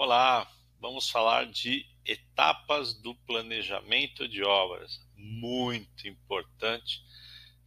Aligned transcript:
Olá, 0.00 0.48
vamos 0.78 1.10
falar 1.10 1.46
de 1.46 1.84
etapas 2.04 2.94
do 2.94 3.16
planejamento 3.16 4.28
de 4.28 4.44
obras, 4.44 5.04
muito 5.16 6.06
importante, 6.06 7.02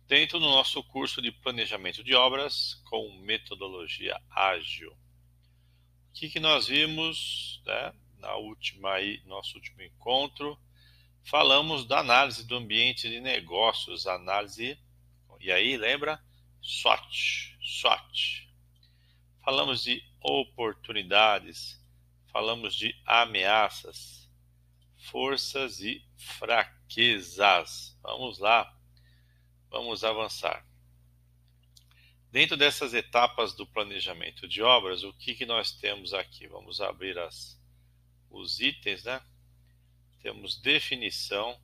dentro 0.08 0.40
do 0.40 0.46
nosso 0.46 0.81
curso 0.81 1.22
de 1.22 1.29
planejamento 1.29 2.02
de 2.02 2.15
obras 2.15 2.76
com 2.86 3.12
metodologia 3.17 4.17
ágil. 4.29 4.94
O 4.94 6.13
que, 6.13 6.29
que 6.29 6.40
nós 6.40 6.67
vimos 6.67 7.62
né, 7.65 7.94
na 8.20 8.34
última 8.38 8.94
aí, 8.94 9.22
nosso 9.26 9.58
último 9.58 9.82
encontro? 9.82 10.58
Falamos 11.26 11.86
da 11.86 12.00
análise 12.00 12.48
do 12.48 12.56
ambiente 12.56 13.10
de 13.10 13.20
negócios, 13.20 14.08
análise, 14.08 14.79
e 15.42 15.52
aí 15.52 15.76
lembra? 15.76 16.18
SWOT, 16.62 17.58
SWOT. 17.62 18.50
Falamos 19.44 19.84
de 19.84 20.02
oportunidades, 20.22 21.80
falamos 22.31 22.76
de 22.76 22.95
ameaças, 23.05 24.30
forças 24.98 25.80
e 25.80 26.03
fraquezas. 26.16 27.98
Vamos 28.02 28.40
lá, 28.40 28.73
vamos 29.70 30.04
avançar. 30.04 30.66
Dentro 32.31 32.55
dessas 32.55 32.94
etapas 32.94 33.54
do 33.54 33.67
planejamento 33.67 34.48
de 34.48 34.62
obras, 34.62 35.04
o 35.04 35.12
que, 35.13 35.35
que 35.35 35.45
nós 35.45 35.73
temos 35.73 36.13
aqui? 36.13 36.48
Vamos 36.48 36.80
abrir 36.80 37.20
as, 37.20 37.62
os 38.30 38.62
itens, 38.62 39.04
né? 39.04 39.21
Temos 40.21 40.55
definição, 40.62 41.59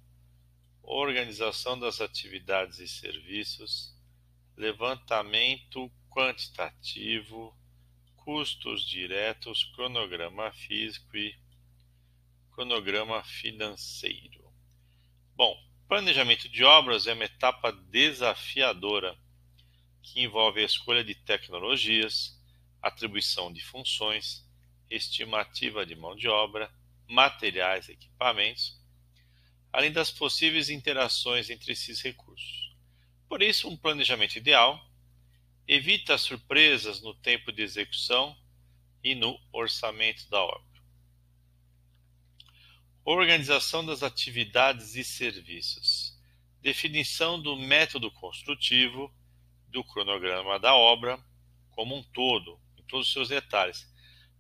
organização 0.84 1.79
das 1.79 2.02
atividades 2.02 2.79
e 2.79 2.88
serviços, 2.88 3.95
levantamento 4.57 5.90
quantitativo, 6.09 7.55
custos 8.27 8.86
diretos, 8.86 9.63
cronograma 9.73 10.52
físico 10.52 11.15
e 11.15 11.34
cronograma 12.52 13.24
financeiro. 13.24 14.54
Bom, 15.34 15.57
planejamento 15.88 16.49
de 16.49 16.62
obras 16.62 17.07
é 17.07 17.13
uma 17.13 17.24
etapa 17.24 17.71
desafiadora 17.71 19.18
que 20.04 20.20
envolve 20.20 20.60
a 20.60 20.65
escolha 20.65 21.05
de 21.05 21.15
tecnologias, 21.15 22.37
atribuição 22.82 23.54
de 23.54 23.63
funções, 23.63 24.46
estimativa 24.90 25.85
de 25.85 25.96
mão 25.96 26.13
de 26.13 26.27
obra, 26.27 26.70
materiais 27.07 27.87
e 27.87 27.93
equipamentos, 27.93 28.77
além 29.71 29.93
das 29.93 30.12
possíveis 30.12 30.70
interações 30.70 31.49
entre 31.49 31.71
esses 31.71 32.02
recursos. 32.02 32.76
Por 33.30 33.41
isso, 33.41 33.70
um 33.70 33.77
planejamento 33.77 34.35
ideal 34.35 34.85
evita 35.68 36.18
surpresas 36.18 37.01
no 37.01 37.13
tempo 37.13 37.51
de 37.51 37.62
execução 37.62 38.37
e 39.04 39.13
no 39.13 39.37
orçamento 39.51 40.29
da 40.29 40.41
obra. 40.41 40.82
Organização 43.04 43.85
das 43.85 44.01
atividades 44.01 44.96
e 44.96 45.04
serviços. 45.04 46.18
Definição 46.62 47.41
do 47.41 47.55
método 47.55 48.09
construtivo, 48.12 49.13
do 49.68 49.84
cronograma 49.84 50.57
da 50.59 50.74
obra 50.74 51.21
como 51.71 51.96
um 51.96 52.04
todo, 52.04 52.59
em 52.77 52.84
todos 52.84 53.07
os 53.07 53.13
seus 53.13 53.29
detalhes. 53.29 53.87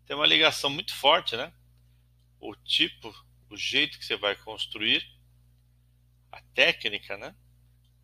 Tem 0.05 0.15
uma 0.15 0.25
ligação 0.25 0.69
muito 0.69 0.95
forte, 0.95 1.35
né? 1.35 1.53
O 2.39 2.55
tipo, 2.55 3.13
o 3.49 3.57
jeito 3.57 3.99
que 3.99 4.05
você 4.05 4.15
vai 4.15 4.35
construir, 4.35 5.05
a 6.31 6.41
técnica, 6.53 7.17
né? 7.17 7.35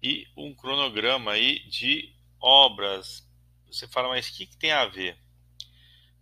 E 0.02 0.28
um 0.36 0.54
cronograma 0.54 1.32
aí 1.32 1.60
de 1.68 2.14
obras. 2.44 3.26
Você 3.72 3.88
fala, 3.88 4.10
mas 4.10 4.28
o 4.28 4.34
que, 4.34 4.46
que 4.46 4.58
tem 4.58 4.72
a 4.72 4.86
ver? 4.86 5.18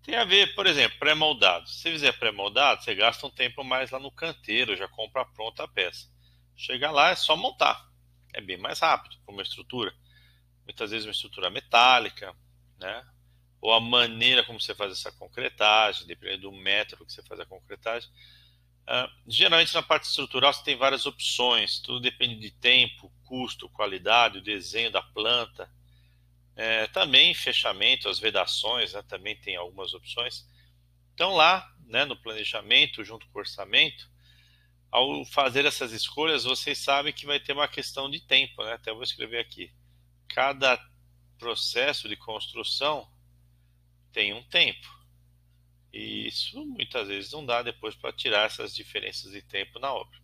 Tem 0.03 0.15
a 0.15 0.23
ver, 0.23 0.55
por 0.55 0.65
exemplo, 0.65 0.97
pré-moldado. 0.99 1.67
Se 1.67 1.81
você 1.81 1.91
fizer 1.91 2.13
pré-moldado, 2.13 2.83
você 2.83 2.95
gasta 2.95 3.25
um 3.25 3.29
tempo 3.29 3.63
mais 3.63 3.91
lá 3.91 3.99
no 3.99 4.11
canteiro, 4.11 4.77
já 4.77 4.87
compra 4.87 5.25
pronta 5.25 5.63
a 5.63 5.67
peça. 5.67 6.07
Chega 6.55 6.91
lá, 6.91 7.09
é 7.09 7.15
só 7.15 7.35
montar. 7.35 7.89
É 8.33 8.39
bem 8.39 8.57
mais 8.57 8.79
rápido 8.79 9.17
para 9.25 9.33
uma 9.33 9.43
estrutura. 9.43 9.93
Muitas 10.63 10.91
vezes 10.91 11.05
uma 11.05 11.11
estrutura 11.11 11.49
metálica, 11.49 12.35
né? 12.79 13.05
Ou 13.59 13.73
a 13.73 13.79
maneira 13.79 14.43
como 14.43 14.59
você 14.59 14.73
faz 14.73 14.91
essa 14.91 15.11
concretagem, 15.11 16.07
dependendo 16.07 16.49
do 16.49 16.51
método 16.51 17.05
que 17.05 17.13
você 17.13 17.21
faz 17.23 17.39
a 17.39 17.45
concretagem. 17.45 18.09
Uh, 18.83 19.07
geralmente 19.27 19.73
na 19.73 19.83
parte 19.83 20.05
estrutural 20.05 20.51
você 20.51 20.63
tem 20.63 20.75
várias 20.75 21.05
opções, 21.05 21.79
tudo 21.79 21.99
depende 21.99 22.39
de 22.39 22.49
tempo, 22.51 23.11
custo, 23.25 23.69
qualidade, 23.69 24.39
o 24.39 24.43
desenho 24.43 24.91
da 24.91 25.01
planta. 25.01 25.71
É, 26.55 26.87
também 26.87 27.33
fechamento, 27.33 28.09
as 28.09 28.19
vedações, 28.19 28.93
né, 28.93 29.01
também 29.03 29.35
tem 29.35 29.55
algumas 29.55 29.93
opções. 29.93 30.45
Então 31.13 31.33
lá, 31.35 31.71
né, 31.85 32.05
no 32.05 32.15
planejamento, 32.15 33.03
junto 33.03 33.27
com 33.27 33.37
o 33.37 33.41
orçamento, 33.41 34.09
ao 34.91 35.23
fazer 35.25 35.65
essas 35.65 35.93
escolhas, 35.93 36.43
vocês 36.43 36.77
sabem 36.77 37.13
que 37.13 37.25
vai 37.25 37.39
ter 37.39 37.53
uma 37.53 37.67
questão 37.67 38.09
de 38.09 38.19
tempo, 38.19 38.61
né? 38.63 38.73
Até 38.73 38.91
vou 38.91 39.03
escrever 39.03 39.39
aqui. 39.39 39.71
Cada 40.27 40.77
processo 41.37 42.09
de 42.09 42.17
construção 42.17 43.09
tem 44.11 44.33
um 44.33 44.43
tempo. 44.43 44.87
E 45.93 46.27
isso 46.27 46.65
muitas 46.65 47.07
vezes 47.07 47.31
não 47.31 47.45
dá 47.45 47.63
depois 47.63 47.95
para 47.95 48.13
tirar 48.13 48.45
essas 48.45 48.75
diferenças 48.75 49.31
de 49.31 49.41
tempo 49.41 49.79
na 49.79 49.93
obra. 49.93 50.19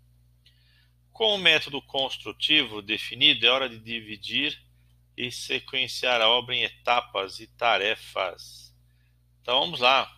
Com 1.11 1.35
o 1.35 1.37
método 1.37 1.81
construtivo 1.81 2.81
definido, 2.81 3.45
é 3.45 3.49
hora 3.49 3.69
de 3.69 3.79
dividir 3.79 4.61
e 5.17 5.31
sequenciar 5.31 6.21
a 6.21 6.29
obra 6.29 6.55
em 6.55 6.63
etapas 6.63 7.39
e 7.39 7.47
tarefas. 7.47 8.73
Então 9.41 9.59
vamos 9.61 9.79
lá. 9.79 10.15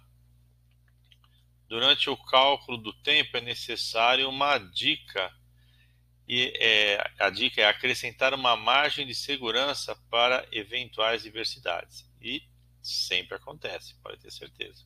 Durante 1.67 2.09
o 2.09 2.17
cálculo 2.17 2.77
do 2.77 2.91
tempo 2.91 3.37
é 3.37 3.41
necessário 3.41 4.27
uma 4.27 4.57
dica 4.57 5.33
e 6.27 6.53
é, 6.59 7.11
a 7.17 7.29
dica 7.29 7.61
é 7.61 7.65
acrescentar 7.65 8.35
uma 8.35 8.55
margem 8.55 9.07
de 9.07 9.15
segurança 9.15 9.95
para 10.11 10.47
eventuais 10.51 11.23
diversidades. 11.23 12.07
E 12.21 12.43
sempre 12.83 13.35
acontece, 13.35 13.95
pode 14.03 14.19
ter 14.19 14.31
certeza. 14.31 14.85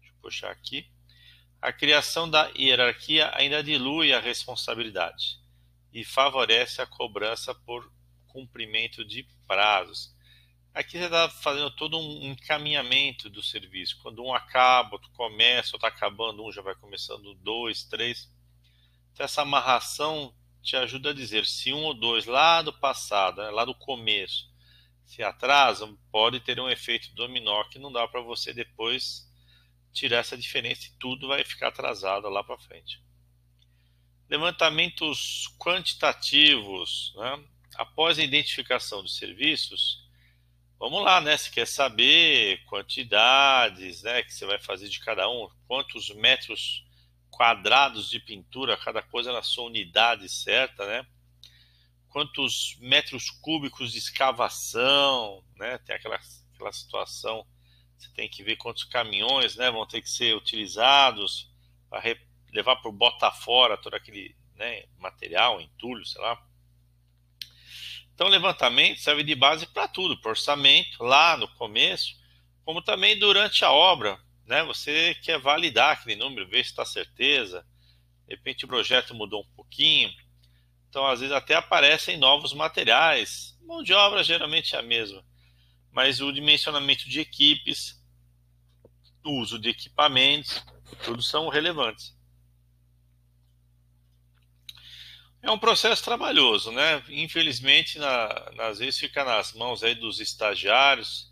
Deixa 0.00 0.12
eu 0.12 0.20
puxar 0.20 0.50
aqui. 0.50 0.90
A 1.62 1.72
criação 1.72 2.28
da 2.28 2.50
hierarquia 2.56 3.30
ainda 3.34 3.62
dilui 3.62 4.12
a 4.12 4.18
responsabilidade 4.18 5.38
e 5.92 6.04
favorece 6.04 6.80
a 6.80 6.86
cobrança 6.86 7.54
por 7.54 7.92
cumprimento 8.32 9.04
de 9.04 9.26
prazos. 9.46 10.14
Aqui 10.72 10.98
você 10.98 11.04
está 11.04 11.28
fazendo 11.28 11.70
todo 11.72 11.98
um 11.98 12.30
encaminhamento 12.30 13.28
do 13.28 13.42
serviço. 13.42 13.98
Quando 14.02 14.22
um 14.22 14.32
acaba, 14.32 14.94
outro 14.94 15.10
começa, 15.12 15.70
ou 15.72 15.76
está 15.76 15.88
acabando, 15.88 16.44
um 16.44 16.52
já 16.52 16.62
vai 16.62 16.74
começando 16.76 17.34
dois, 17.34 17.84
três. 17.84 18.32
Então, 19.12 19.24
essa 19.24 19.42
amarração 19.42 20.32
te 20.62 20.76
ajuda 20.76 21.10
a 21.10 21.14
dizer 21.14 21.44
se 21.44 21.72
um 21.72 21.84
ou 21.84 21.94
dois 21.94 22.26
lá 22.26 22.62
do 22.62 22.72
passado, 22.72 23.42
né, 23.42 23.50
lá 23.50 23.64
do 23.64 23.74
começo, 23.74 24.48
se 25.04 25.22
atrasam, 25.22 25.98
pode 26.12 26.38
ter 26.40 26.60
um 26.60 26.70
efeito 26.70 27.12
dominó 27.14 27.64
que 27.64 27.78
não 27.78 27.90
dá 27.90 28.06
para 28.06 28.20
você 28.20 28.52
depois 28.52 29.28
tirar 29.92 30.18
essa 30.18 30.38
diferença 30.38 30.86
e 30.86 30.98
tudo 30.98 31.26
vai 31.28 31.42
ficar 31.42 31.68
atrasado 31.68 32.28
lá 32.28 32.44
para 32.44 32.58
frente. 32.58 33.02
Levantamentos 34.28 35.48
quantitativos, 35.58 37.12
né? 37.16 37.44
Após 37.76 38.18
a 38.18 38.22
identificação 38.22 39.02
dos 39.02 39.16
serviços, 39.16 40.06
vamos 40.78 41.02
lá, 41.02 41.20
né? 41.20 41.36
Você 41.36 41.50
quer 41.50 41.66
saber 41.66 42.64
quantidades, 42.66 44.02
né? 44.02 44.22
Que 44.22 44.32
você 44.32 44.46
vai 44.46 44.58
fazer 44.58 44.88
de 44.88 45.00
cada 45.00 45.28
um, 45.28 45.48
quantos 45.66 46.10
metros 46.10 46.84
quadrados 47.30 48.10
de 48.10 48.20
pintura, 48.20 48.76
cada 48.76 49.02
coisa 49.02 49.32
na 49.32 49.42
sua 49.42 49.64
unidade 49.64 50.28
certa, 50.28 50.86
né? 50.86 51.06
Quantos 52.08 52.76
metros 52.80 53.30
cúbicos 53.30 53.92
de 53.92 53.98
escavação, 53.98 55.44
né? 55.56 55.78
Tem 55.78 55.94
aquela, 55.94 56.18
aquela 56.54 56.72
situação, 56.72 57.46
você 57.96 58.10
tem 58.12 58.28
que 58.28 58.42
ver 58.42 58.56
quantos 58.56 58.84
caminhões, 58.84 59.56
né? 59.56 59.70
Vão 59.70 59.86
ter 59.86 60.02
que 60.02 60.10
ser 60.10 60.34
utilizados 60.34 61.50
para 61.88 62.02
levar 62.52 62.76
para 62.76 62.88
o 62.88 62.92
bota 62.92 63.30
fora 63.30 63.76
todo 63.76 63.94
aquele 63.94 64.34
né, 64.56 64.84
material, 64.98 65.60
entulho, 65.60 66.04
sei 66.04 66.20
lá. 66.20 66.40
Então, 68.20 68.28
levantamento 68.28 69.00
serve 69.00 69.22
de 69.22 69.34
base 69.34 69.66
para 69.66 69.88
tudo, 69.88 70.14
para 70.20 70.32
orçamento, 70.32 71.02
lá 71.02 71.38
no 71.38 71.48
começo, 71.54 72.18
como 72.66 72.82
também 72.82 73.18
durante 73.18 73.64
a 73.64 73.72
obra. 73.72 74.20
Né? 74.44 74.62
Você 74.64 75.14
quer 75.22 75.38
validar 75.38 75.92
aquele 75.92 76.16
número, 76.16 76.46
ver 76.46 76.62
se 76.62 76.68
está 76.68 76.84
certeza. 76.84 77.66
De 78.28 78.34
repente, 78.34 78.66
o 78.66 78.68
projeto 78.68 79.14
mudou 79.14 79.40
um 79.40 79.56
pouquinho. 79.56 80.12
Então, 80.86 81.06
às 81.06 81.20
vezes, 81.20 81.34
até 81.34 81.54
aparecem 81.54 82.18
novos 82.18 82.52
materiais. 82.52 83.56
Mão 83.62 83.82
de 83.82 83.94
obra 83.94 84.22
geralmente 84.22 84.76
é 84.76 84.80
a 84.80 84.82
mesma. 84.82 85.24
Mas 85.90 86.20
o 86.20 86.30
dimensionamento 86.30 87.08
de 87.08 87.20
equipes, 87.20 88.04
o 89.24 89.30
uso 89.40 89.58
de 89.58 89.70
equipamentos, 89.70 90.62
tudo 91.04 91.22
são 91.22 91.48
relevantes. 91.48 92.14
É 95.42 95.50
um 95.50 95.58
processo 95.58 96.04
trabalhoso, 96.04 96.70
né? 96.70 97.02
Infelizmente, 97.08 97.98
na, 97.98 98.26
às 98.58 98.78
vezes 98.78 98.98
fica 98.98 99.24
nas 99.24 99.54
mãos 99.54 99.82
aí 99.82 99.94
dos 99.94 100.20
estagiários 100.20 101.30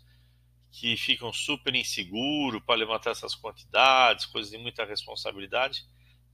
que 0.71 0.97
ficam 0.97 1.31
super 1.31 1.75
inseguros 1.75 2.61
para 2.63 2.75
levantar 2.75 3.11
essas 3.11 3.35
quantidades, 3.35 4.25
coisas 4.25 4.51
de 4.51 4.57
muita 4.57 4.83
responsabilidade, 4.83 5.83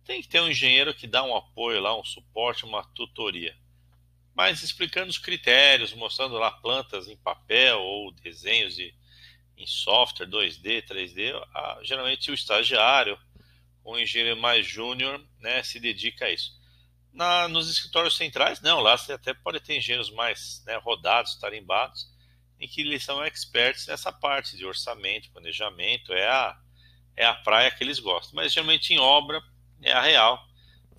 tem 0.06 0.22
que 0.22 0.28
ter 0.28 0.40
um 0.40 0.50
engenheiro 0.50 0.94
que 0.94 1.08
dá 1.08 1.24
um 1.24 1.36
apoio 1.36 1.82
lá, 1.82 2.00
um 2.00 2.04
suporte, 2.04 2.64
uma 2.64 2.84
tutoria. 2.94 3.58
Mas 4.34 4.62
explicando 4.64 5.10
os 5.10 5.18
critérios, 5.18 5.94
mostrando 5.94 6.36
lá 6.36 6.52
plantas 6.52 7.08
em 7.08 7.18
papel 7.18 7.80
ou 7.80 8.12
desenhos 8.12 8.76
de, 8.76 8.94
em 9.58 9.66
software 9.66 10.28
2D, 10.28 10.86
3D, 10.86 11.34
a, 11.54 11.80
geralmente 11.84 12.32
o 12.32 12.34
estagiário, 12.34 13.18
o 13.84 13.98
engenheiro 13.98 14.40
mais 14.40 14.66
júnior, 14.66 15.22
né, 15.40 15.62
se 15.64 15.80
dedica 15.80 16.26
a 16.26 16.32
isso. 16.32 16.54
Na, 17.16 17.48
nos 17.48 17.70
escritórios 17.70 18.18
centrais, 18.18 18.60
não, 18.60 18.82
lá 18.82 18.98
você 18.98 19.14
até 19.14 19.34
pode 19.34 19.62
ter 19.62 19.78
engenheiros 19.78 20.12
mais 20.12 20.62
né, 20.68 20.76
rodados, 20.76 21.36
tarimbados, 21.36 22.08
em 22.60 22.68
que 22.68 22.82
eles 22.82 23.04
são 23.04 23.26
experts 23.26 23.88
nessa 23.88 24.12
parte 24.12 24.58
de 24.58 24.66
orçamento, 24.66 25.32
planejamento, 25.32 26.12
é 26.14 26.28
a, 26.28 26.60
é 27.16 27.26
a 27.26 27.34
praia 27.34 27.72
que 27.72 27.84
eles 27.84 28.00
gostam. 28.00 28.36
Mas 28.36 28.52
geralmente 28.52 28.94
em 28.94 29.00
obra 29.00 29.42
é 29.82 29.94
a 29.94 30.02
real, 30.02 30.46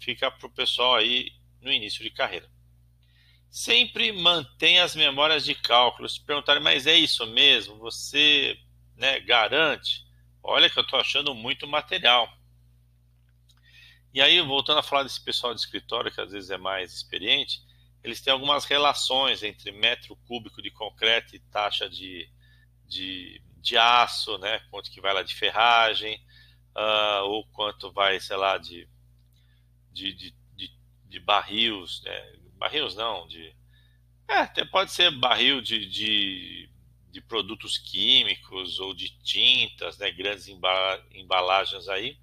fica 0.00 0.30
para 0.30 0.46
o 0.46 0.50
pessoal 0.50 0.94
aí 0.94 1.32
no 1.60 1.70
início 1.70 2.02
de 2.02 2.10
carreira. 2.10 2.48
Sempre 3.50 4.10
mantenha 4.10 4.84
as 4.84 4.96
memórias 4.96 5.44
de 5.44 5.54
cálculo. 5.54 6.08
Se 6.08 6.20
perguntarem, 6.20 6.62
mas 6.62 6.86
é 6.86 6.94
isso 6.94 7.26
mesmo? 7.26 7.76
Você 7.78 8.58
né, 8.96 9.20
garante? 9.20 10.04
Olha 10.42 10.70
que 10.70 10.78
eu 10.78 10.82
estou 10.82 10.98
achando 10.98 11.34
muito 11.34 11.66
material. 11.66 12.32
E 14.16 14.20
aí, 14.22 14.40
voltando 14.40 14.78
a 14.78 14.82
falar 14.82 15.02
desse 15.02 15.22
pessoal 15.22 15.52
de 15.52 15.60
escritório, 15.60 16.10
que 16.10 16.18
às 16.18 16.32
vezes 16.32 16.48
é 16.48 16.56
mais 16.56 16.90
experiente, 16.90 17.60
eles 18.02 18.18
têm 18.18 18.32
algumas 18.32 18.64
relações 18.64 19.42
entre 19.42 19.70
metro 19.70 20.16
cúbico 20.26 20.62
de 20.62 20.70
concreto 20.70 21.36
e 21.36 21.38
taxa 21.38 21.86
de, 21.86 22.26
de, 22.88 23.42
de 23.58 23.76
aço, 23.76 24.38
né? 24.38 24.58
quanto 24.70 24.90
que 24.90 25.02
vai 25.02 25.12
lá 25.12 25.22
de 25.22 25.34
ferragem, 25.34 26.18
uh, 26.74 27.24
ou 27.24 27.46
quanto 27.48 27.92
vai, 27.92 28.18
sei 28.18 28.38
lá, 28.38 28.56
de, 28.56 28.88
de, 29.92 30.14
de, 30.14 30.34
de, 30.56 30.70
de 31.04 31.20
né? 32.02 32.32
não, 32.96 33.28
de... 33.28 33.54
É, 34.26 34.38
até 34.38 34.64
pode 34.64 34.92
ser 34.92 35.10
barril 35.10 35.60
de, 35.60 35.84
de, 35.84 36.70
de 37.10 37.20
produtos 37.20 37.76
químicos 37.76 38.80
ou 38.80 38.94
de 38.94 39.10
tintas, 39.22 39.98
né? 39.98 40.10
grandes 40.10 40.48
embalagens 40.48 41.86
aí. 41.86 42.18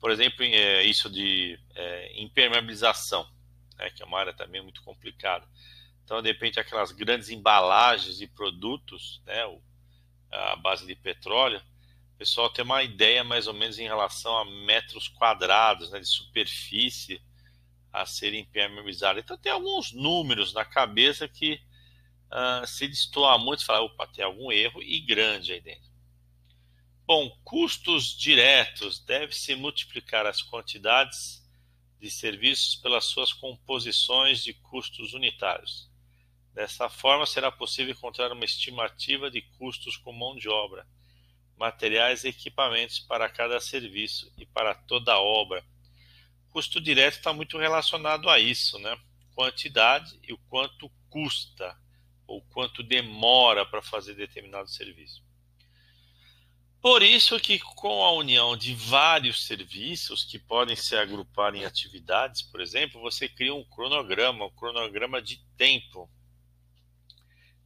Por 0.00 0.10
exemplo, 0.10 0.44
é, 0.44 0.84
isso 0.84 1.10
de 1.10 1.58
é, 1.74 2.20
impermeabilização 2.20 3.28
né, 3.78 3.90
que 3.90 4.02
é 4.02 4.06
uma 4.06 4.18
área 4.18 4.34
também 4.34 4.60
muito 4.60 4.82
complicada. 4.82 5.46
Então, 6.04 6.20
de 6.20 6.28
repente, 6.28 6.58
aquelas 6.58 6.90
grandes 6.90 7.30
embalagens 7.30 8.18
de 8.18 8.26
produtos, 8.26 9.22
né, 9.24 9.44
a 10.30 10.56
base 10.56 10.86
de 10.86 10.94
petróleo, 10.94 11.62
o 12.14 12.18
pessoal 12.18 12.50
tem 12.50 12.64
uma 12.64 12.82
ideia 12.82 13.22
mais 13.22 13.46
ou 13.46 13.54
menos 13.54 13.78
em 13.78 13.84
relação 13.84 14.36
a 14.36 14.44
metros 14.44 15.08
quadrados 15.08 15.90
né, 15.90 16.00
de 16.00 16.06
superfície 16.06 17.22
a 17.92 18.04
serem 18.04 18.40
impermeabilizados. 18.40 19.22
Então, 19.22 19.38
tem 19.38 19.52
alguns 19.52 19.92
números 19.92 20.52
na 20.52 20.64
cabeça 20.64 21.28
que 21.28 21.60
uh, 22.32 22.66
se 22.66 22.88
destoar 22.88 23.38
muito, 23.38 23.64
fala, 23.64 23.82
opa, 23.82 24.06
tem 24.08 24.24
algum 24.24 24.50
erro 24.50 24.82
e 24.82 25.00
grande 25.00 25.52
aí 25.52 25.60
dentro. 25.60 25.88
Bom, 27.08 27.30
custos 27.42 28.14
diretos 28.14 28.98
deve-se 28.98 29.54
multiplicar 29.54 30.26
as 30.26 30.42
quantidades 30.42 31.42
de 31.98 32.10
serviços 32.10 32.76
pelas 32.76 33.06
suas 33.06 33.32
composições 33.32 34.44
de 34.44 34.52
custos 34.52 35.14
unitários. 35.14 35.90
Dessa 36.52 36.90
forma, 36.90 37.24
será 37.24 37.50
possível 37.50 37.94
encontrar 37.94 38.30
uma 38.30 38.44
estimativa 38.44 39.30
de 39.30 39.40
custos 39.40 39.96
com 39.96 40.12
mão 40.12 40.36
de 40.36 40.50
obra, 40.50 40.86
materiais 41.56 42.24
e 42.24 42.28
equipamentos 42.28 42.98
para 42.98 43.26
cada 43.26 43.58
serviço 43.58 44.30
e 44.36 44.44
para 44.44 44.74
toda 44.74 45.14
a 45.14 45.18
obra. 45.18 45.64
Custo 46.50 46.78
direto 46.78 47.14
está 47.14 47.32
muito 47.32 47.56
relacionado 47.56 48.28
a 48.28 48.38
isso, 48.38 48.78
né? 48.80 48.94
Quantidade 49.34 50.20
e 50.22 50.34
o 50.34 50.38
quanto 50.50 50.90
custa 51.08 51.74
ou 52.26 52.42
quanto 52.50 52.82
demora 52.82 53.64
para 53.64 53.80
fazer 53.80 54.12
determinado 54.12 54.68
serviço. 54.68 55.26
Por 56.80 57.02
isso 57.02 57.40
que 57.40 57.58
com 57.58 58.04
a 58.04 58.12
união 58.12 58.56
de 58.56 58.72
vários 58.72 59.44
serviços 59.46 60.24
que 60.24 60.38
podem 60.38 60.76
se 60.76 60.94
agrupar 60.96 61.54
em 61.54 61.64
atividades, 61.64 62.42
por 62.42 62.60
exemplo, 62.60 63.00
você 63.00 63.28
cria 63.28 63.52
um 63.52 63.64
cronograma, 63.64 64.46
um 64.46 64.50
cronograma 64.50 65.20
de 65.20 65.44
tempo, 65.56 66.08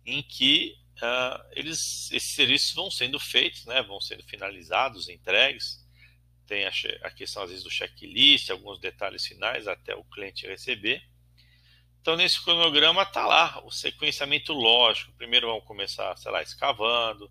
em 0.05 0.23
que 0.23 0.77
uh, 0.97 1.45
eles, 1.53 2.11
esses 2.11 2.35
serviços 2.35 2.73
vão 2.75 2.91
sendo 2.91 3.21
feitos, 3.21 3.67
né, 3.67 3.83
vão 3.83 4.01
sendo 4.01 4.23
finalizados, 4.25 5.09
entregues. 5.09 5.83
Tem 6.47 6.65
a, 6.65 6.73
a 7.03 7.11
questão, 7.11 7.43
às 7.43 7.51
vezes, 7.51 7.65
do 7.65 7.71
checklist, 7.71 8.51
alguns 8.51 8.81
detalhes 8.81 9.27
finais 9.27 9.69
até 9.69 9.95
o 9.95 10.05
cliente 10.05 10.47
receber. 10.47 11.03
Então, 12.01 12.17
nesse 12.17 12.43
cronograma 12.43 13.03
está 13.03 13.27
lá 13.27 13.63
o 13.65 13.71
sequenciamento 13.71 14.53
lógico. 14.53 15.13
Primeiro 15.13 15.49
vamos 15.49 15.65
começar, 15.65 16.17
sei 16.17 16.33
lá, 16.33 16.43
escavando, 16.43 17.31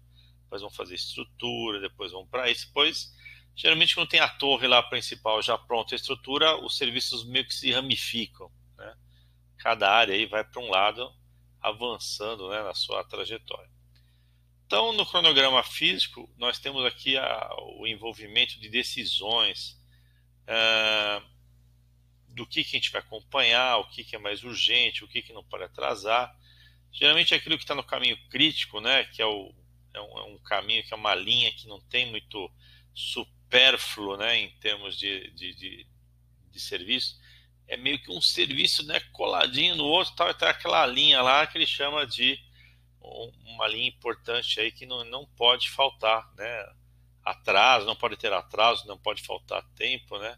depois 0.51 0.61
vão 0.61 0.69
fazer 0.69 0.95
estrutura, 0.95 1.79
depois 1.79 2.11
vão 2.11 2.27
para 2.27 2.51
isso. 2.51 2.67
Depois, 2.67 3.13
geralmente, 3.55 3.95
quando 3.95 4.09
tem 4.09 4.19
a 4.19 4.27
torre 4.27 4.67
lá 4.67 4.83
principal 4.83 5.41
já 5.41 5.57
pronta 5.57 5.95
a 5.95 5.97
estrutura, 5.97 6.57
os 6.57 6.77
serviços 6.77 7.25
meio 7.25 7.45
que 7.45 7.53
se 7.53 7.71
ramificam. 7.71 8.51
Né? 8.77 8.93
Cada 9.57 9.89
área 9.89 10.13
aí 10.13 10.25
vai 10.25 10.43
para 10.43 10.61
um 10.61 10.69
lado, 10.69 11.09
avançando 11.61 12.49
né, 12.49 12.61
na 12.63 12.73
sua 12.73 13.01
trajetória. 13.05 13.69
Então, 14.65 14.91
no 14.93 15.05
cronograma 15.05 15.63
físico, 15.63 16.29
nós 16.37 16.59
temos 16.59 16.85
aqui 16.85 17.17
a, 17.17 17.49
o 17.77 17.87
envolvimento 17.87 18.59
de 18.59 18.67
decisões 18.67 19.79
uh, 20.43 21.25
do 22.27 22.45
que, 22.45 22.63
que 22.63 22.75
a 22.75 22.79
gente 22.79 22.91
vai 22.91 22.99
acompanhar, 22.99 23.77
o 23.77 23.87
que, 23.89 24.03
que 24.03 24.15
é 24.17 24.19
mais 24.19 24.43
urgente, 24.43 25.03
o 25.03 25.07
que, 25.07 25.21
que 25.21 25.33
não 25.33 25.43
pode 25.43 25.63
atrasar. 25.63 26.33
Geralmente 26.91 27.33
é 27.33 27.37
aquilo 27.37 27.57
que 27.57 27.63
está 27.63 27.75
no 27.75 27.83
caminho 27.83 28.17
crítico, 28.29 28.81
né, 28.81 29.05
que 29.05 29.21
é 29.21 29.25
o, 29.25 29.53
é 29.93 30.01
um, 30.01 30.17
é 30.19 30.23
um, 30.23 30.37
caminho 30.39 30.83
que 30.83 30.93
é 30.93 30.97
uma 30.97 31.15
linha 31.15 31.51
que 31.51 31.67
não 31.67 31.79
tem 31.81 32.09
muito 32.09 32.51
supérfluo 32.93 34.17
né, 34.17 34.37
em 34.37 34.49
termos 34.59 34.97
de, 34.97 35.31
de, 35.31 35.53
de, 35.55 35.87
de 36.51 36.59
serviço. 36.59 37.19
É 37.67 37.77
meio 37.77 38.01
que 38.01 38.11
um 38.11 38.21
serviço 38.21 38.85
né, 38.85 38.99
coladinho 39.11 39.75
no 39.75 39.85
outro, 39.85 40.15
tal, 40.15 40.33
tá 40.33 40.49
aquela 40.49 40.85
linha 40.85 41.21
lá 41.21 41.47
que 41.47 41.57
ele 41.57 41.67
chama 41.67 42.05
de 42.05 42.37
uma 43.01 43.67
linha 43.67 43.87
importante 43.87 44.59
aí 44.59 44.71
que 44.71 44.85
não, 44.85 45.03
não 45.05 45.25
pode 45.25 45.69
faltar, 45.69 46.31
né? 46.35 46.65
Atraso, 47.23 47.85
não 47.85 47.95
pode 47.95 48.17
ter 48.17 48.33
atraso, 48.33 48.87
não 48.87 48.97
pode 48.97 49.21
faltar 49.21 49.63
tempo, 49.75 50.17
né? 50.17 50.37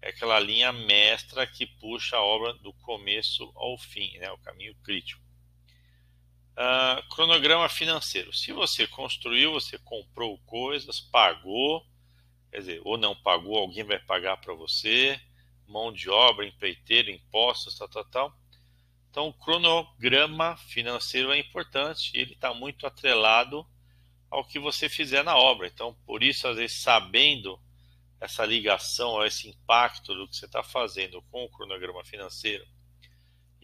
É 0.00 0.08
aquela 0.08 0.38
linha 0.38 0.72
mestra 0.72 1.46
que 1.46 1.66
puxa 1.66 2.16
a 2.16 2.22
obra 2.22 2.52
do 2.54 2.72
começo 2.74 3.50
ao 3.54 3.78
fim, 3.78 4.18
né? 4.18 4.30
O 4.30 4.38
caminho 4.38 4.74
crítico. 4.82 5.23
Uh, 6.56 7.08
cronograma 7.14 7.68
financeiro. 7.68 8.32
Se 8.32 8.52
você 8.52 8.86
construiu, 8.86 9.52
você 9.52 9.76
comprou 9.78 10.38
coisas, 10.46 11.00
pagou, 11.00 11.84
quer 12.50 12.58
dizer, 12.58 12.80
ou 12.84 12.96
não 12.96 13.14
pagou, 13.14 13.58
alguém 13.58 13.82
vai 13.82 13.98
pagar 13.98 14.36
para 14.36 14.54
você, 14.54 15.20
mão 15.66 15.92
de 15.92 16.08
obra, 16.08 16.46
empreiteiro, 16.46 17.10
impostos, 17.10 17.76
tal, 17.76 17.88
tal, 17.88 18.04
tal. 18.04 18.38
Então, 19.10 19.28
o 19.28 19.32
cronograma 19.32 20.56
financeiro 20.56 21.32
é 21.32 21.38
importante, 21.38 22.10
ele 22.14 22.34
está 22.34 22.54
muito 22.54 22.86
atrelado 22.86 23.66
ao 24.30 24.44
que 24.44 24.58
você 24.58 24.88
fizer 24.88 25.22
na 25.22 25.36
obra. 25.36 25.66
Então, 25.66 25.94
por 26.04 26.22
isso, 26.22 26.48
às 26.48 26.56
vezes, 26.56 26.82
sabendo 26.82 27.60
essa 28.20 28.44
ligação, 28.44 29.24
esse 29.24 29.48
impacto 29.48 30.14
do 30.14 30.28
que 30.28 30.36
você 30.36 30.46
está 30.46 30.62
fazendo 30.62 31.22
com 31.30 31.44
o 31.44 31.48
cronograma 31.48 32.04
financeiro, 32.04 32.66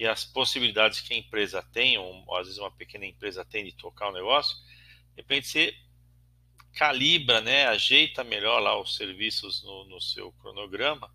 e 0.01 0.07
as 0.07 0.25
possibilidades 0.25 0.99
que 1.03 1.13
a 1.13 1.17
empresa 1.19 1.63
tem, 1.63 1.99
ou 1.99 2.35
às 2.35 2.47
vezes 2.47 2.59
uma 2.59 2.71
pequena 2.71 3.05
empresa 3.05 3.45
tem 3.45 3.67
de 3.67 3.73
tocar 3.73 4.09
o 4.09 4.13
negócio, 4.13 4.57
de 5.11 5.17
repente 5.17 5.47
você 5.47 5.77
calibra, 6.73 7.43
né, 7.43 7.67
ajeita 7.67 8.25
melhor 8.25 8.61
lá 8.61 8.81
os 8.81 8.97
serviços 8.97 9.63
no, 9.63 9.85
no 9.85 10.01
seu 10.01 10.33
cronograma, 10.33 11.15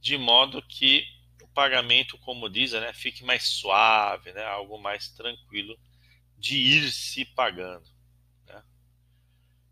de 0.00 0.18
modo 0.18 0.60
que 0.60 1.06
o 1.40 1.46
pagamento, 1.46 2.18
como 2.18 2.48
diz, 2.48 2.72
né, 2.72 2.92
fique 2.92 3.22
mais 3.22 3.44
suave, 3.46 4.32
né, 4.32 4.44
algo 4.44 4.78
mais 4.78 5.10
tranquilo 5.10 5.78
de 6.36 6.58
ir 6.58 6.90
se 6.90 7.24
pagando. 7.24 7.88
Né. 8.46 8.60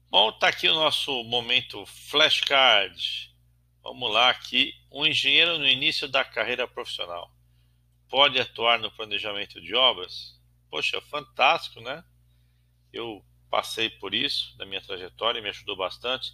Bom, 0.08 0.28
está 0.30 0.46
aqui 0.46 0.68
o 0.68 0.74
nosso 0.74 1.24
momento 1.24 1.84
flashcard. 1.84 3.34
Vamos 3.82 4.12
lá 4.12 4.30
aqui, 4.30 4.72
um 4.92 5.04
engenheiro 5.04 5.58
no 5.58 5.66
início 5.66 6.06
da 6.06 6.24
carreira 6.24 6.68
profissional 6.68 7.35
pode 8.08 8.38
atuar 8.40 8.78
no 8.78 8.90
planejamento 8.90 9.60
de 9.60 9.74
obras? 9.74 10.40
Poxa, 10.70 11.00
fantástico, 11.02 11.80
né? 11.80 12.04
Eu 12.92 13.24
passei 13.50 13.90
por 13.90 14.14
isso 14.14 14.56
na 14.58 14.66
minha 14.66 14.80
trajetória, 14.82 15.42
me 15.42 15.48
ajudou 15.50 15.76
bastante. 15.76 16.32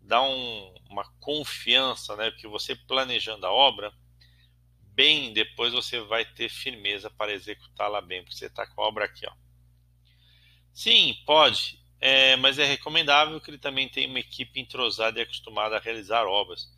Dá 0.00 0.22
um, 0.22 0.74
uma 0.88 1.04
confiança, 1.20 2.16
né? 2.16 2.30
Porque 2.30 2.46
você 2.48 2.74
planejando 2.76 3.46
a 3.46 3.52
obra, 3.52 3.92
bem 4.94 5.32
depois 5.32 5.72
você 5.72 6.00
vai 6.00 6.24
ter 6.24 6.48
firmeza 6.48 7.10
para 7.10 7.32
executá-la 7.32 8.00
bem, 8.00 8.22
porque 8.22 8.36
você 8.36 8.46
está 8.46 8.66
com 8.66 8.82
a 8.82 8.86
obra 8.88 9.04
aqui, 9.04 9.26
ó. 9.26 9.32
Sim, 10.72 11.14
pode. 11.26 11.78
é, 12.00 12.36
mas 12.36 12.58
é 12.58 12.64
recomendável 12.64 13.40
que 13.40 13.50
ele 13.50 13.58
também 13.58 13.88
tenha 13.88 14.08
uma 14.08 14.20
equipe 14.20 14.60
entrosada 14.60 15.18
e 15.18 15.22
acostumada 15.22 15.76
a 15.76 15.80
realizar 15.80 16.26
obras. 16.26 16.68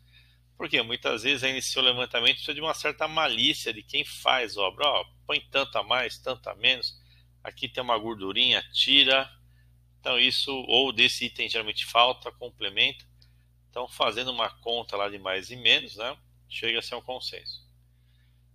Porque 0.59 0.81
muitas 0.81 1.23
vezes 1.23 1.41
aí 1.41 1.53
nesse 1.53 1.71
seu 1.71 1.81
levantamento 1.81 2.33
precisa 2.33 2.53
de 2.53 2.59
uma 2.59 2.73
certa 2.73 3.07
malícia 3.07 3.71
de 3.73 3.81
quem 3.81 4.03
faz 4.03 4.57
obra. 4.57 4.85
Ó, 4.85 5.05
põe 5.25 5.39
tanto 5.49 5.77
a 5.77 5.83
mais, 5.83 6.17
tanto 6.17 6.49
a 6.49 6.55
menos. 6.55 6.99
Aqui 7.41 7.69
tem 7.69 7.81
uma 7.81 7.97
gordurinha, 7.97 8.61
tira. 8.73 9.31
Então 10.01 10.19
isso, 10.19 10.51
ou 10.67 10.91
desse 10.91 11.27
item 11.27 11.47
geralmente 11.47 11.85
falta, 11.85 12.29
complementa. 12.33 13.05
Então 13.69 13.87
fazendo 13.87 14.31
uma 14.31 14.49
conta 14.49 14.97
lá 14.97 15.07
de 15.07 15.17
mais 15.17 15.49
e 15.49 15.55
menos, 15.55 15.95
né? 15.95 16.17
Chega 16.49 16.79
a 16.79 16.81
ser 16.81 16.95
um 16.95 17.01
consenso. 17.01 17.65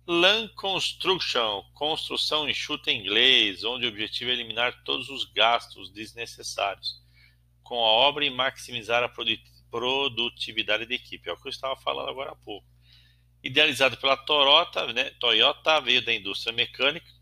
Land 0.05 0.53
Construction, 0.53 1.63
construção 1.73 2.47
enxuta 2.47 2.91
em 2.91 2.99
inglês, 2.99 3.63
onde 3.63 3.87
o 3.87 3.89
objetivo 3.89 4.29
é 4.29 4.33
eliminar 4.35 4.83
todos 4.83 5.09
os 5.09 5.25
gastos 5.25 5.91
desnecessários 5.91 7.01
com 7.63 7.83
a 7.83 7.87
obra 7.87 8.23
e 8.23 8.29
maximizar 8.29 9.01
a 9.01 9.09
produtividade 9.09 9.54
da 9.79 10.95
equipe. 10.95 11.29
É 11.29 11.33
o 11.33 11.37
que 11.37 11.47
eu 11.47 11.51
estava 11.51 11.75
falando 11.75 12.09
agora 12.09 12.31
há 12.31 12.35
pouco. 12.35 12.67
Idealizado 13.43 13.97
pela 13.97 14.17
Toyota, 14.17 14.91
né? 14.93 15.11
Toyota 15.19 15.79
veio 15.79 16.03
da 16.03 16.13
indústria 16.13 16.53
mecânica. 16.53 17.13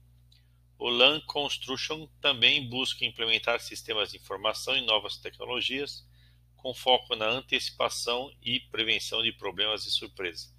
O 0.77 0.89
Land 0.89 1.25
Construction 1.25 2.07
também 2.21 2.67
busca 2.69 3.05
implementar 3.05 3.59
sistemas 3.59 4.11
de 4.11 4.17
informação 4.17 4.75
e 4.75 4.85
novas 4.85 5.17
tecnologias, 5.17 6.05
com 6.55 6.73
foco 6.73 7.15
na 7.15 7.27
antecipação 7.27 8.31
e 8.41 8.59
prevenção 8.59 9.21
de 9.21 9.31
problemas 9.31 9.85
e 9.85 9.91
surpresas. 9.91 10.53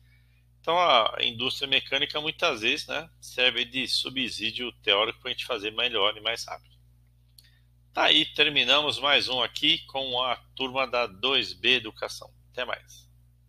Então 0.60 0.78
a 0.78 1.18
indústria 1.20 1.68
mecânica 1.68 2.20
muitas 2.20 2.62
vezes 2.62 2.86
né, 2.86 3.08
serve 3.20 3.66
de 3.66 3.86
subsídio 3.86 4.72
teórico 4.82 5.20
para 5.20 5.30
a 5.30 5.32
gente 5.32 5.44
fazer 5.44 5.70
melhor 5.72 6.16
e 6.16 6.22
mais 6.22 6.46
rápido. 6.46 6.74
Tá 7.94 8.06
aí, 8.06 8.24
terminamos 8.24 8.98
mais 8.98 9.28
um 9.28 9.40
aqui 9.40 9.78
com 9.86 10.20
a 10.20 10.34
turma 10.56 10.84
da 10.84 11.06
2B 11.06 11.76
Educação. 11.76 12.28
Até 12.50 12.64
mais. 12.64 13.08